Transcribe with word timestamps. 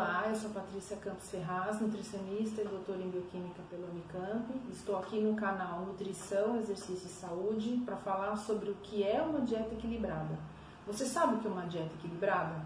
Olá, 0.00 0.24
eu 0.30 0.34
sou 0.34 0.48
Patrícia 0.48 0.96
Campos 0.96 1.28
Ferraz, 1.28 1.78
nutricionista 1.78 2.62
e 2.62 2.64
doutora 2.64 3.02
em 3.02 3.10
bioquímica 3.10 3.60
pela 3.68 3.86
Unicamp. 3.86 4.50
Estou 4.72 4.96
aqui 4.96 5.20
no 5.20 5.36
canal 5.36 5.80
Nutrição, 5.80 6.56
Exercício 6.56 7.06
e 7.06 7.10
Saúde 7.10 7.82
para 7.84 7.98
falar 7.98 8.34
sobre 8.36 8.70
o 8.70 8.74
que 8.76 9.06
é 9.06 9.20
uma 9.20 9.42
dieta 9.42 9.74
equilibrada. 9.74 10.38
Você 10.86 11.04
sabe 11.04 11.34
o 11.34 11.38
que 11.40 11.46
é 11.46 11.50
uma 11.50 11.66
dieta 11.66 11.92
equilibrada? 11.98 12.64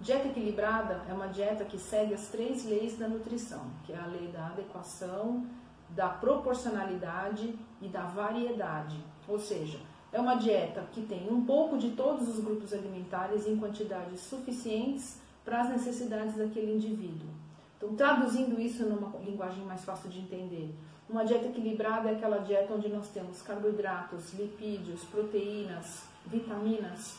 Dieta 0.00 0.28
equilibrada 0.28 1.02
é 1.08 1.12
uma 1.12 1.26
dieta 1.26 1.64
que 1.64 1.76
segue 1.76 2.14
as 2.14 2.28
três 2.28 2.64
leis 2.64 2.96
da 2.96 3.08
nutrição, 3.08 3.72
que 3.84 3.92
é 3.92 3.98
a 3.98 4.06
lei 4.06 4.28
da 4.28 4.46
adequação, 4.46 5.44
da 5.88 6.08
proporcionalidade 6.08 7.58
e 7.82 7.88
da 7.88 8.02
variedade. 8.02 9.04
Ou 9.26 9.40
seja, 9.40 9.80
é 10.12 10.20
uma 10.20 10.36
dieta 10.36 10.86
que 10.92 11.02
tem 11.02 11.28
um 11.28 11.44
pouco 11.44 11.76
de 11.76 11.90
todos 11.90 12.28
os 12.28 12.38
grupos 12.38 12.72
alimentares 12.72 13.44
em 13.44 13.56
quantidades 13.56 14.20
suficientes 14.20 15.23
para 15.44 15.62
as 15.62 15.68
necessidades 15.68 16.36
daquele 16.36 16.74
indivíduo. 16.74 17.28
Então, 17.76 17.94
traduzindo 17.94 18.60
isso 18.60 18.84
numa 18.84 19.16
linguagem 19.18 19.64
mais 19.64 19.84
fácil 19.84 20.08
de 20.08 20.20
entender, 20.20 20.74
uma 21.08 21.24
dieta 21.24 21.46
equilibrada 21.46 22.08
é 22.08 22.14
aquela 22.14 22.38
dieta 22.38 22.72
onde 22.72 22.88
nós 22.88 23.08
temos 23.08 23.42
carboidratos, 23.42 24.32
lipídios, 24.34 25.04
proteínas, 25.04 26.04
vitaminas, 26.26 27.18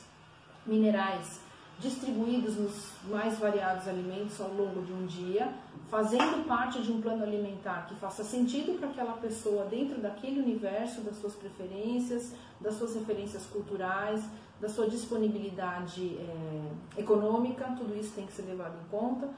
minerais 0.65 1.44
distribuídos 1.79 2.55
nos 2.57 2.91
mais 3.09 3.37
variados 3.37 3.87
alimentos 3.87 4.39
ao 4.39 4.53
longo 4.53 4.81
de 4.81 4.93
um 4.93 5.05
dia, 5.05 5.53
fazendo 5.89 6.47
parte 6.47 6.81
de 6.81 6.91
um 6.91 7.01
plano 7.01 7.23
alimentar 7.23 7.85
que 7.87 7.95
faça 7.95 8.23
sentido 8.23 8.79
para 8.79 8.89
aquela 8.89 9.13
pessoa 9.13 9.65
dentro 9.65 9.99
daquele 9.99 10.39
universo 10.39 11.01
das 11.01 11.17
suas 11.17 11.35
preferências, 11.35 12.33
das 12.59 12.75
suas 12.75 12.95
referências 12.95 13.45
culturais, 13.45 14.23
da 14.59 14.69
sua 14.69 14.87
disponibilidade 14.89 16.17
é, 16.17 17.01
econômica, 17.01 17.65
tudo 17.77 17.95
isso 17.95 18.13
tem 18.15 18.25
que 18.25 18.33
ser 18.33 18.43
levado 18.43 18.75
em 18.81 18.89
conta. 18.89 19.29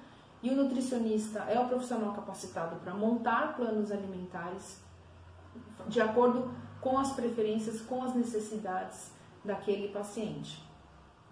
E 0.41 0.49
o 0.51 0.55
nutricionista 0.55 1.39
é 1.39 1.59
o 1.59 1.67
profissional 1.67 2.13
capacitado 2.13 2.75
para 2.77 2.93
montar 2.93 3.55
planos 3.55 3.91
alimentares 3.91 4.79
de 5.87 5.99
acordo 5.99 6.51
com 6.79 6.97
as 6.99 7.11
preferências, 7.13 7.81
com 7.81 8.03
as 8.03 8.13
necessidades 8.13 9.11
daquele 9.43 9.87
paciente. 9.87 10.63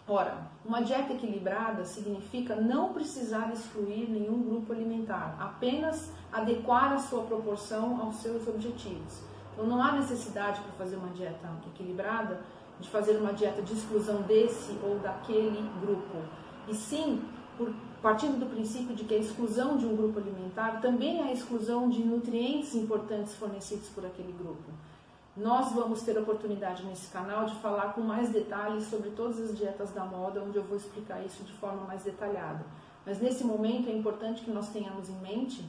Ora, 0.08 0.38
uma 0.64 0.84
dieta 0.84 1.14
equilibrada 1.14 1.84
significa 1.84 2.56
não 2.56 2.94
precisar 2.94 3.52
excluir 3.52 4.08
nenhum 4.08 4.44
grupo 4.44 4.72
alimentar, 4.72 5.36
apenas 5.40 6.12
adequar 6.32 6.94
a 6.94 7.00
sua 7.00 7.24
proporção 7.24 8.00
aos 8.00 8.18
seus 8.18 8.48
objetivos. 8.48 9.24
Então, 9.54 9.66
não 9.66 9.82
há 9.82 9.94
necessidade 9.94 10.62
para 10.62 10.74
fazer 10.74 10.98
uma 10.98 11.10
dieta 11.10 11.50
equilibrada 11.68 12.40
de 12.80 12.88
fazer 12.90 13.18
uma 13.18 13.34
dieta 13.34 13.64
de 13.64 13.74
exclusão 13.74 14.22
desse 14.22 14.78
ou 14.84 15.00
daquele 15.00 15.68
grupo, 15.82 16.18
e 16.68 16.76
sim 16.76 17.24
por, 17.58 17.74
partindo 18.02 18.38
do 18.38 18.46
princípio 18.46 18.94
de 18.94 19.06
que 19.06 19.16
a 19.16 19.18
exclusão 19.18 19.78
de 19.78 19.86
um 19.86 19.96
grupo 19.96 20.20
alimentar 20.20 20.82
também 20.82 21.22
é 21.22 21.30
a 21.30 21.34
exclusão 21.34 21.90
de 21.90 22.04
nutrientes 22.04 22.76
importantes 22.76 23.34
fornecidos 23.34 23.88
por 23.90 24.06
aquele 24.06 24.34
grupo. 24.34 24.72
Nós 25.36 25.74
vamos 25.74 26.02
ter 26.02 26.18
a 26.18 26.22
oportunidade 26.22 26.86
nesse 26.86 27.12
canal 27.12 27.46
de 27.46 27.56
falar 27.56 27.94
com 27.94 28.00
mais 28.00 28.30
detalhes 28.30 28.86
sobre 28.86 29.10
todas 29.10 29.38
as 29.40 29.58
dietas 29.58 29.92
da 29.92 30.06
moda, 30.06 30.42
onde 30.42 30.56
eu 30.56 30.64
vou 30.64 30.78
explicar 30.78 31.22
isso 31.26 31.44
de 31.44 31.52
forma 31.54 31.82
mais 31.82 32.04
detalhada. 32.04 32.66
Mas 33.06 33.20
nesse 33.20 33.44
momento 33.44 33.90
é 33.90 33.94
importante 33.94 34.44
que 34.44 34.50
nós 34.50 34.70
tenhamos 34.70 35.10
em 35.10 35.20
mente 35.20 35.66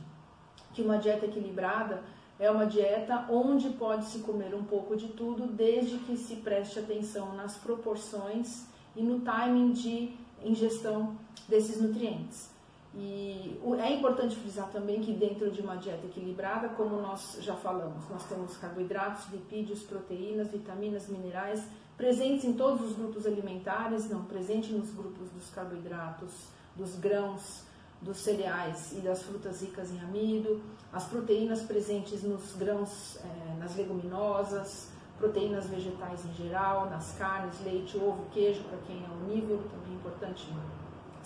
que 0.72 0.82
uma 0.82 0.98
dieta 0.98 1.26
equilibrada 1.26 2.02
é 2.38 2.48
uma 2.48 2.66
dieta 2.66 3.26
onde 3.28 3.70
pode 3.70 4.04
se 4.04 4.20
comer 4.20 4.54
um 4.54 4.62
pouco 4.62 4.96
de 4.96 5.08
tudo, 5.08 5.46
desde 5.48 5.98
que 5.98 6.16
se 6.16 6.36
preste 6.36 6.78
atenção 6.78 7.34
nas 7.34 7.56
proporções 7.56 8.66
e 8.94 9.02
no 9.02 9.20
timing 9.20 9.72
de 9.72 10.14
ingestão 10.44 11.16
desses 11.48 11.80
nutrientes. 11.80 12.55
E 12.98 13.60
é 13.78 13.92
importante 13.92 14.36
frisar 14.36 14.70
também 14.70 15.02
que 15.02 15.12
dentro 15.12 15.50
de 15.50 15.60
uma 15.60 15.76
dieta 15.76 16.06
equilibrada, 16.06 16.70
como 16.70 17.00
nós 17.00 17.36
já 17.40 17.54
falamos, 17.54 18.08
nós 18.08 18.24
temos 18.24 18.56
carboidratos, 18.56 19.30
lipídios, 19.30 19.82
proteínas, 19.82 20.50
vitaminas, 20.50 21.08
minerais 21.08 21.62
presentes 21.96 22.44
em 22.44 22.52
todos 22.52 22.80
os 22.82 22.96
grupos 22.96 23.26
alimentares, 23.26 24.08
não 24.10 24.24
presente 24.24 24.72
nos 24.72 24.90
grupos 24.90 25.30
dos 25.30 25.48
carboidratos, 25.50 26.30
dos 26.74 26.94
grãos, 26.96 27.62
dos 28.02 28.18
cereais 28.18 28.92
e 28.92 29.00
das 29.00 29.22
frutas 29.22 29.62
ricas 29.62 29.90
em 29.90 29.98
amido, 30.00 30.60
as 30.92 31.04
proteínas 31.04 31.62
presentes 31.62 32.22
nos 32.22 32.54
grãos, 32.54 33.16
é, 33.16 33.58
nas 33.58 33.74
leguminosas, 33.74 34.90
proteínas 35.18 35.66
vegetais 35.66 36.24
em 36.26 36.34
geral, 36.34 36.90
nas 36.90 37.12
carnes, 37.12 37.58
leite, 37.64 37.96
ovo, 37.96 38.26
queijo, 38.30 38.62
para 38.64 38.78
quem 38.86 39.02
é 39.02 39.08
onívoro, 39.08 39.62
também 39.70 39.92
é 39.92 39.96
importante 39.96 40.46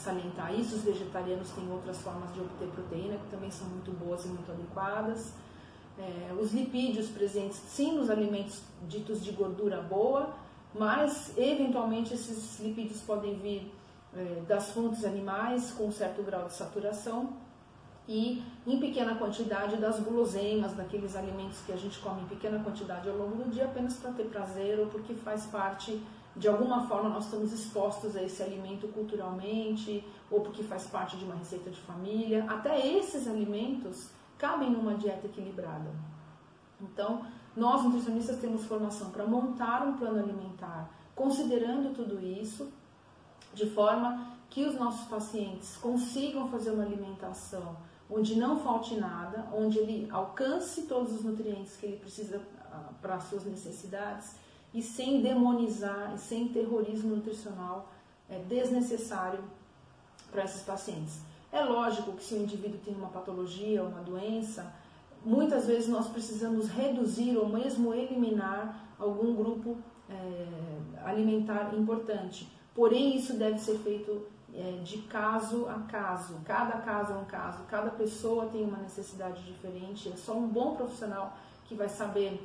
salientar 0.01 0.53
isso. 0.59 0.77
Os 0.77 0.83
vegetarianos 0.83 1.51
têm 1.51 1.71
outras 1.71 1.99
formas 1.99 2.33
de 2.33 2.41
obter 2.41 2.69
proteína 2.69 3.17
que 3.17 3.31
também 3.31 3.51
são 3.51 3.67
muito 3.69 3.91
boas 3.93 4.25
e 4.25 4.29
muito 4.29 4.51
adequadas. 4.51 5.33
É, 5.99 6.33
os 6.41 6.53
lipídios 6.53 7.09
presentes, 7.09 7.57
sim, 7.57 7.97
nos 7.97 8.09
alimentos 8.09 8.63
ditos 8.89 9.23
de 9.23 9.33
gordura 9.33 9.83
boa, 9.83 10.35
mas 10.75 11.37
eventualmente 11.37 12.15
esses 12.15 12.59
lipídios 12.61 13.01
podem 13.03 13.35
vir 13.35 13.73
é, 14.17 14.43
das 14.49 14.71
fontes 14.71 15.05
animais 15.05 15.71
com 15.73 15.89
um 15.89 15.93
certo 15.93 16.23
grau 16.23 16.47
de 16.47 16.55
saturação 16.55 17.35
e 18.09 18.43
em 18.67 18.81
pequena 18.81 19.15
quantidade 19.15 19.77
das 19.77 20.01
guloseimas, 20.01 20.73
daqueles 20.73 21.15
alimentos 21.15 21.59
que 21.65 21.73
a 21.73 21.77
gente 21.77 21.99
come 22.01 22.23
em 22.23 22.27
pequena 22.27 22.59
quantidade 22.59 23.09
ao 23.09 23.17
longo 23.17 23.45
do 23.45 23.51
dia 23.51 23.67
apenas 23.67 23.95
para 23.95 24.11
ter 24.13 24.25
prazer 24.25 24.81
ou 24.81 24.87
porque 24.87 25.15
faz 25.15 25.47
parte, 25.47 26.01
de 26.37 26.49
alguma 26.49 26.87
forma 26.87 27.09
nós 27.09 27.25
estamos 27.25 27.53
expostos 27.53 28.17
a 28.17 28.23
esse 28.23 28.43
alimento 28.43 28.89
culturalmente 28.89 30.05
ou 30.31 30.41
porque 30.41 30.63
faz 30.63 30.87
parte 30.87 31.17
de 31.17 31.25
uma 31.25 31.35
receita 31.35 31.71
de 31.71 31.81
família. 31.81 32.45
Até 32.49 32.87
esses 32.87 33.27
alimentos 33.27 34.11
cabem 34.39 34.71
numa 34.71 34.95
dieta 34.95 35.27
equilibrada. 35.27 35.91
Então, 36.81 37.27
nós 37.57 37.83
nutricionistas 37.83 38.39
temos 38.39 38.65
formação 38.65 39.11
para 39.11 39.27
montar 39.27 39.87
um 39.87 39.97
plano 39.97 40.21
alimentar 40.21 40.89
considerando 41.21 41.95
tudo 41.95 42.19
isso 42.19 42.73
de 43.53 43.69
forma 43.69 44.39
que 44.49 44.65
os 44.65 44.75
nossos 44.77 45.07
pacientes 45.07 45.77
consigam 45.77 46.49
fazer 46.49 46.71
uma 46.71 46.83
alimentação 46.83 47.77
onde 48.09 48.37
não 48.37 48.59
falte 48.59 48.97
nada, 48.97 49.47
onde 49.53 49.79
ele 49.79 50.09
alcance 50.11 50.87
todos 50.87 51.13
os 51.13 51.23
nutrientes 51.23 51.77
que 51.77 51.85
ele 51.85 51.99
precisa 51.99 52.41
ah, 52.73 52.91
para 53.03 53.17
as 53.17 53.25
suas 53.25 53.45
necessidades 53.45 54.35
e 54.73 54.83
sem 54.83 55.21
demonizar 55.21 56.13
e 56.15 56.19
sem 56.19 56.49
terrorismo 56.49 57.17
nutricional 57.17 57.89
é, 58.29 58.39
desnecessário 58.39 59.41
para 60.31 60.45
esses 60.45 60.63
pacientes. 60.63 61.21
É 61.53 61.65
lógico 61.65 62.13
que 62.13 62.23
se 62.23 62.35
o 62.35 62.43
indivíduo 62.43 62.79
tem 62.85 62.95
uma 62.95 63.09
patologia, 63.09 63.83
uma 63.83 64.01
doença, 64.03 64.73
muitas 65.25 65.67
vezes 65.67 65.89
nós 65.89 66.09
precisamos 66.09 66.69
reduzir 66.69 67.37
ou 67.37 67.49
mesmo 67.49 67.93
eliminar 67.93 68.95
algum 68.99 69.35
grupo 69.35 69.77
é, 70.09 70.47
alimentar 71.05 71.75
importante. 71.75 72.49
Porém, 72.75 73.17
isso 73.17 73.35
deve 73.35 73.59
ser 73.59 73.79
feito 73.79 74.27
é, 74.55 74.81
de 74.83 74.99
caso 75.03 75.69
a 75.69 75.81
caso. 75.81 76.41
Cada 76.45 76.79
caso 76.79 77.13
é 77.13 77.17
um 77.17 77.25
caso, 77.25 77.65
cada 77.65 77.91
pessoa 77.91 78.47
tem 78.47 78.65
uma 78.65 78.79
necessidade 78.79 79.43
diferente. 79.45 80.09
É 80.09 80.17
só 80.17 80.35
um 80.35 80.47
bom 80.47 80.77
profissional 80.77 81.37
que 81.65 81.75
vai 81.75 81.89
saber 81.89 82.41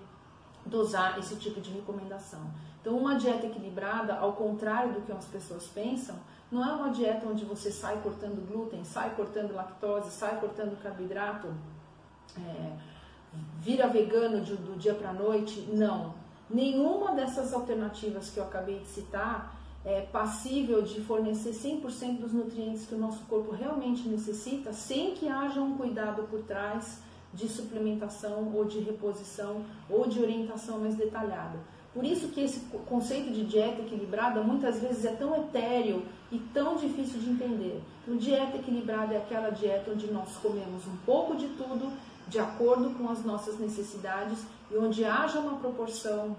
dosar 0.66 1.20
esse 1.20 1.36
tipo 1.36 1.62
de 1.62 1.72
recomendação. 1.72 2.42
Então, 2.82 2.98
uma 2.98 3.16
dieta 3.16 3.48
equilibrada, 3.48 4.16
ao 4.16 4.34
contrário 4.34 4.94
do 4.94 5.02
que 5.02 5.12
as 5.12 5.26
pessoas 5.26 5.66
pensam, 5.68 6.16
não 6.52 6.64
é 6.64 6.74
uma 6.74 6.90
dieta 6.90 7.28
onde 7.28 7.44
você 7.44 7.72
sai 7.72 8.00
cortando 8.02 8.48
glúten, 8.48 8.84
sai 8.84 9.16
cortando 9.16 9.54
lactose, 9.54 10.12
sai 10.12 10.40
cortando 10.40 10.80
carboidrato, 10.82 11.48
é, 12.38 12.72
vira 13.60 13.88
vegano 13.88 14.42
de, 14.42 14.56
do 14.56 14.78
dia 14.78 14.94
para 14.94 15.10
a 15.10 15.14
noite. 15.14 15.62
Não. 15.74 16.14
Nenhuma 16.50 17.14
dessas 17.14 17.54
alternativas 17.54 18.30
que 18.30 18.40
eu 18.40 18.44
acabei 18.44 18.80
de 18.80 18.86
citar 18.86 19.56
é, 19.84 20.02
passível 20.02 20.82
de 20.82 21.02
fornecer 21.02 21.52
100% 21.52 22.20
dos 22.20 22.34
nutrientes 22.34 22.86
que 22.86 22.96
o 22.96 23.00
nosso 23.00 23.24
corpo 23.26 23.52
realmente 23.52 24.08
necessita, 24.08 24.74
sem 24.74 25.14
que 25.14 25.28
haja 25.28 25.62
um 25.62 25.78
cuidado 25.78 26.24
por 26.24 26.42
trás 26.44 27.02
de 27.36 27.48
suplementação 27.48 28.52
ou 28.56 28.66
de 28.66 28.80
reposição 28.80 29.64
ou 29.90 30.08
de 30.08 30.22
orientação 30.22 30.80
mais 30.80 30.96
detalhada. 30.96 31.60
Por 31.94 32.04
isso 32.04 32.28
que 32.30 32.42
esse 32.42 32.60
conceito 32.88 33.32
de 33.32 33.46
dieta 33.46 33.82
equilibrada 33.82 34.42
muitas 34.42 34.82
vezes 34.82 35.06
é 35.06 35.14
tão 35.14 35.34
etéreo 35.36 36.04
e 36.30 36.38
tão 36.54 36.76
difícil 36.76 37.20
de 37.20 37.30
entender. 37.30 37.82
Então, 38.04 38.18
dieta 38.18 38.58
equilibrada 38.58 39.14
é 39.14 39.18
aquela 39.18 39.50
dieta 39.50 39.92
onde 39.92 40.12
nós 40.12 40.36
comemos 40.38 40.86
um 40.88 40.98
pouco 41.06 41.38
de 41.38 41.48
tudo, 41.50 41.92
de 42.28 42.38
acordo 42.38 42.90
com 42.98 43.10
as 43.10 43.24
nossas 43.24 43.58
necessidades 43.60 44.40
e 44.70 44.76
onde 44.78 45.06
haja 45.06 45.40
uma 45.40 45.58
proporção 45.58 46.36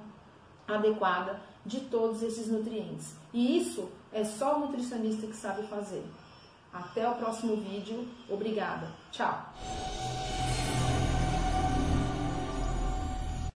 adequada 0.69 1.41
de 1.65 1.81
todos 1.81 2.23
esses 2.23 2.49
nutrientes. 2.49 3.15
E 3.33 3.59
isso 3.59 3.89
é 4.13 4.25
só 4.25 4.57
o 4.57 4.61
nutricionista 4.61 5.27
que 5.27 5.37
sabe 5.37 5.67
fazer. 5.69 6.05
Até 6.73 7.09
o 7.09 7.15
próximo 7.15 7.57
vídeo. 7.57 8.07
Obrigada. 8.29 8.89
Tchau. 9.11 9.55